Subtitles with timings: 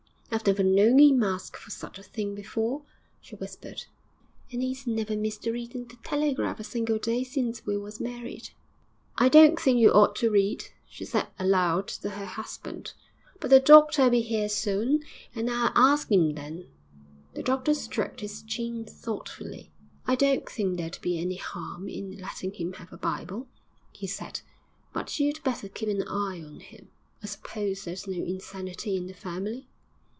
[0.33, 2.83] 'I've never known 'im ask for such a thing before,'
[3.19, 3.83] she whispered,
[4.49, 8.51] 'and 'e's never missed reading the Telegraph a single day since we was married.'
[9.17, 12.93] 'I don't think you ought to read,' she said aloud to her husband.
[13.41, 15.03] 'But the doctor'll be here soon,
[15.35, 16.67] and I'll ask 'im then.'
[17.33, 19.69] The doctor stroked his chin thoughtfully.
[20.07, 23.49] 'I don't think there'd be any harm in letting him have a Bible,'
[23.91, 24.39] he said,
[24.93, 26.87] 'but you'd better keep an eye on him....
[27.21, 29.67] I suppose there's no insanity in the family?'